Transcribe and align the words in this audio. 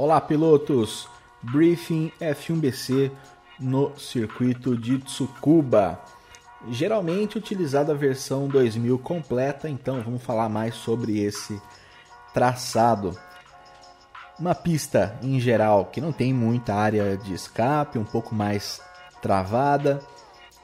Olá, 0.00 0.20
pilotos! 0.20 1.08
Briefing 1.42 2.12
F1BC 2.20 3.10
no 3.58 3.98
circuito 3.98 4.76
de 4.76 4.98
Tsukuba. 4.98 6.00
Geralmente 6.70 7.36
utilizada 7.36 7.90
a 7.90 7.96
versão 7.96 8.46
2000 8.46 8.96
completa, 9.00 9.68
então 9.68 10.00
vamos 10.00 10.22
falar 10.22 10.48
mais 10.48 10.76
sobre 10.76 11.18
esse 11.18 11.60
traçado. 12.32 13.18
Uma 14.38 14.54
pista 14.54 15.18
em 15.20 15.40
geral 15.40 15.86
que 15.86 16.00
não 16.00 16.12
tem 16.12 16.32
muita 16.32 16.76
área 16.76 17.16
de 17.16 17.34
escape, 17.34 17.98
um 17.98 18.04
pouco 18.04 18.36
mais 18.36 18.80
travada 19.20 20.00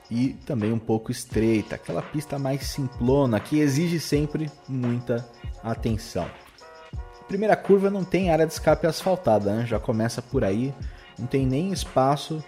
e 0.08 0.28
também 0.46 0.72
um 0.72 0.78
pouco 0.78 1.10
estreita, 1.10 1.74
aquela 1.74 2.02
pista 2.02 2.38
mais 2.38 2.68
simplona 2.68 3.40
que 3.40 3.58
exige 3.58 3.98
sempre 3.98 4.48
muita 4.68 5.28
atenção. 5.60 6.30
Primeira 7.28 7.56
curva 7.56 7.90
não 7.90 8.04
tem 8.04 8.30
área 8.30 8.46
de 8.46 8.52
escape 8.52 8.86
asfaltada, 8.86 9.52
né? 9.54 9.66
já 9.66 9.78
começa 9.78 10.20
por 10.20 10.44
aí, 10.44 10.74
não 11.18 11.26
tem 11.26 11.46
nem 11.46 11.72
espaço 11.72 12.42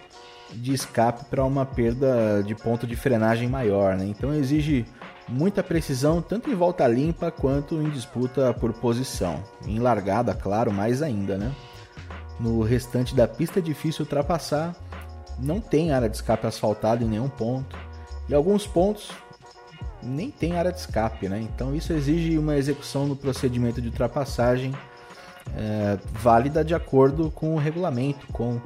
de 0.53 0.73
escape 0.73 1.25
para 1.25 1.43
uma 1.43 1.65
perda 1.65 2.41
de 2.45 2.55
ponto 2.55 2.85
de 2.87 2.95
frenagem 2.95 3.49
maior, 3.49 3.95
né? 3.95 4.05
então 4.05 4.33
exige 4.33 4.85
muita 5.27 5.61
precisão 5.61 6.21
tanto 6.21 6.49
em 6.49 6.55
volta 6.55 6.87
limpa 6.87 7.29
quanto 7.31 7.81
em 7.81 7.89
disputa 7.89 8.53
por 8.53 8.71
posição, 8.73 9.43
em 9.65 9.79
largada, 9.79 10.33
claro, 10.33 10.71
mais 10.71 11.01
ainda. 11.01 11.37
Né? 11.37 11.51
No 12.39 12.61
restante 12.61 13.15
da 13.15 13.27
pista 13.27 13.59
é 13.59 13.61
difícil 13.61 14.03
ultrapassar, 14.03 14.75
não 15.39 15.59
tem 15.59 15.91
área 15.91 16.09
de 16.09 16.15
escape 16.15 16.47
asfaltada 16.47 17.03
em 17.03 17.07
nenhum 17.07 17.29
ponto, 17.29 17.77
e 18.29 18.33
alguns 18.33 18.65
pontos 18.67 19.11
nem 20.01 20.29
tem 20.29 20.57
área 20.57 20.71
de 20.71 20.79
escape, 20.79 21.27
né? 21.27 21.39
Então 21.39 21.75
isso 21.75 21.93
exige 21.93 22.37
uma 22.37 22.55
execução 22.55 23.07
no 23.07 23.15
procedimento 23.15 23.81
de 23.81 23.87
ultrapassagem 23.87 24.73
é, 25.55 25.97
válida 26.11 26.63
de 26.63 26.73
acordo 26.73 27.31
com 27.31 27.55
o 27.55 27.57
regulamento, 27.57 28.27
com 28.27 28.59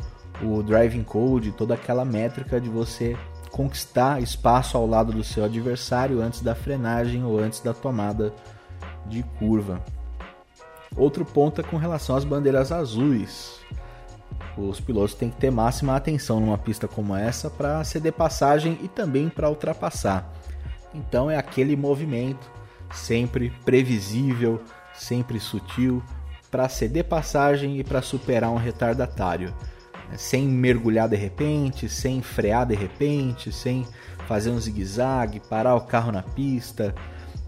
o 0.43 0.63
driving 0.63 1.03
code, 1.03 1.51
toda 1.51 1.73
aquela 1.73 2.03
métrica 2.03 2.59
de 2.59 2.69
você 2.69 3.15
conquistar 3.51 4.21
espaço 4.21 4.77
ao 4.77 4.87
lado 4.87 5.11
do 5.11 5.23
seu 5.23 5.43
adversário 5.43 6.21
antes 6.21 6.41
da 6.41 6.55
frenagem 6.55 7.23
ou 7.23 7.39
antes 7.39 7.59
da 7.59 7.73
tomada 7.73 8.33
de 9.05 9.23
curva. 9.37 9.83
Outro 10.95 11.23
ponto 11.23 11.61
é 11.61 11.63
com 11.63 11.77
relação 11.77 12.15
às 12.15 12.23
bandeiras 12.23 12.71
azuis. 12.71 13.59
Os 14.57 14.79
pilotos 14.79 15.13
têm 15.13 15.29
que 15.29 15.37
ter 15.37 15.51
máxima 15.51 15.95
atenção 15.95 16.39
numa 16.39 16.57
pista 16.57 16.87
como 16.87 17.15
essa 17.15 17.49
para 17.49 17.83
ceder 17.83 18.13
passagem 18.13 18.77
e 18.81 18.87
também 18.87 19.29
para 19.29 19.49
ultrapassar. 19.49 20.29
Então 20.93 21.29
é 21.29 21.37
aquele 21.37 21.75
movimento 21.75 22.49
sempre 22.93 23.51
previsível, 23.63 24.61
sempre 24.93 25.39
sutil, 25.39 26.03
para 26.49 26.67
ceder 26.67 27.05
passagem 27.05 27.79
e 27.79 27.83
para 27.83 28.01
superar 28.01 28.49
um 28.49 28.57
retardatário. 28.57 29.53
É, 30.11 30.17
sem 30.17 30.47
mergulhar 30.47 31.07
de 31.07 31.15
repente, 31.15 31.87
sem 31.87 32.21
frear 32.21 32.65
de 32.65 32.75
repente, 32.75 33.51
sem 33.51 33.87
fazer 34.27 34.51
um 34.51 34.59
zigue-zague, 34.59 35.39
parar 35.39 35.75
o 35.75 35.81
carro 35.81 36.11
na 36.11 36.21
pista. 36.21 36.93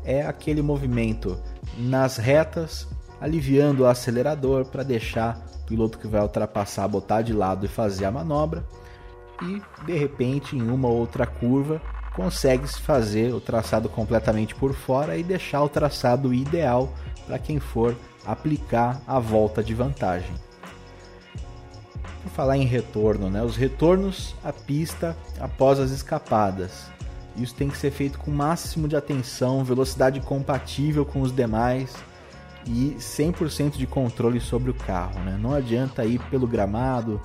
É 0.05 0.25
aquele 0.25 0.61
movimento 0.61 1.37
nas 1.77 2.17
retas, 2.17 2.87
aliviando 3.19 3.83
o 3.83 3.87
acelerador 3.87 4.65
para 4.65 4.83
deixar 4.83 5.45
o 5.61 5.65
piloto 5.65 5.97
que 5.97 6.07
vai 6.07 6.21
ultrapassar 6.21 6.87
botar 6.87 7.21
de 7.21 7.33
lado 7.33 7.65
e 7.65 7.69
fazer 7.69 8.05
a 8.05 8.11
manobra. 8.11 8.65
E 9.41 9.61
de 9.85 9.97
repente, 9.97 10.55
em 10.55 10.61
uma 10.61 10.87
ou 10.87 10.97
outra 10.97 11.25
curva, 11.25 11.81
consegue 12.13 12.67
fazer 12.67 13.33
o 13.33 13.41
traçado 13.41 13.89
completamente 13.89 14.55
por 14.55 14.73
fora 14.73 15.17
e 15.17 15.23
deixar 15.23 15.63
o 15.63 15.69
traçado 15.69 16.33
ideal 16.33 16.93
para 17.25 17.39
quem 17.39 17.59
for 17.59 17.95
aplicar 18.25 19.01
a 19.07 19.19
volta 19.19 19.63
de 19.63 19.73
vantagem. 19.73 20.33
Por 22.21 22.31
falar 22.31 22.57
em 22.57 22.65
retorno, 22.65 23.29
né? 23.29 23.43
os 23.43 23.57
retornos 23.57 24.35
à 24.43 24.53
pista 24.53 25.17
após 25.39 25.79
as 25.79 25.91
escapadas. 25.91 26.91
Isso 27.35 27.55
tem 27.55 27.67
que 27.67 27.77
ser 27.77 27.91
feito 27.91 28.19
com 28.19 28.31
máximo 28.31 28.87
de 28.87 28.95
atenção, 28.95 29.63
velocidade 29.63 30.21
compatível 30.21 31.03
com 31.03 31.21
os 31.21 31.35
demais 31.35 31.95
e 32.65 32.95
100% 32.99 33.71
de 33.71 33.87
controle 33.87 34.39
sobre 34.39 34.69
o 34.69 34.73
carro. 34.73 35.19
Né? 35.21 35.37
Não 35.39 35.53
adianta 35.53 36.05
ir 36.05 36.19
pelo 36.29 36.47
gramado, 36.47 37.19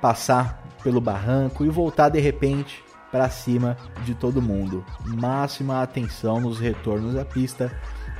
passar 0.00 0.62
pelo 0.82 1.00
barranco 1.00 1.64
e 1.64 1.68
voltar 1.68 2.08
de 2.08 2.18
repente 2.18 2.84
para 3.10 3.28
cima 3.30 3.76
de 4.04 4.14
todo 4.14 4.42
mundo. 4.42 4.84
Máxima 5.04 5.82
atenção 5.82 6.40
nos 6.40 6.58
retornos 6.58 7.16
à 7.16 7.24
pista 7.24 7.72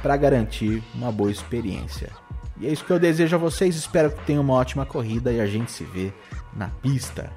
para 0.03 0.17
garantir 0.17 0.83
uma 0.95 1.11
boa 1.11 1.31
experiência. 1.31 2.11
E 2.59 2.67
é 2.67 2.73
isso 2.73 2.85
que 2.85 2.93
eu 2.93 2.99
desejo 2.99 3.37
a 3.37 3.39
vocês. 3.39 3.77
Espero 3.77 4.11
que 4.11 4.25
tenham 4.25 4.43
uma 4.43 4.55
ótima 4.55 4.87
corrida 4.87 5.33
e 5.33 5.41
a 5.41 5.47
gente 5.47 5.71
se 5.71 5.85
vê 5.85 6.13
na 6.55 6.69
pista. 6.69 7.31